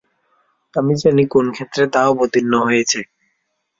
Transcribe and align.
আমি 0.73 0.93
জানি 1.01 1.23
কোন 1.33 1.45
ক্ষেত্রে 1.55 1.83
তা 1.93 2.01
অবতীর্ণ 2.11 2.53
হয়েছে। 2.67 2.99